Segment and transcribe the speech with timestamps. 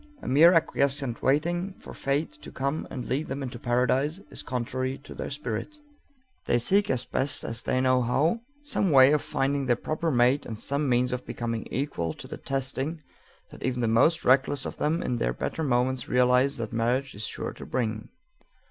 [0.23, 4.97] A mere acquiescent waiting for Fate to come and lead them into paradise is contrary
[5.03, 5.75] to their spirit.
[6.47, 10.57] They seek as best they know how some way of finding their proper mate and
[10.57, 13.03] some means of becoming equal to the testing
[13.51, 17.27] that even the most reckless of them in their better moments realize that marriage is
[17.27, 18.09] sure to bring.